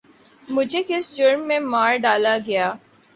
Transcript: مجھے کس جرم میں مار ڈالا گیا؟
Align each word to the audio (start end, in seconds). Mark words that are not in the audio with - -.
مجھے 0.47 0.81
کس 0.87 1.11
جرم 1.15 1.41
میں 1.47 1.59
مار 1.61 1.97
ڈالا 1.97 2.37
گیا؟ 2.47 2.73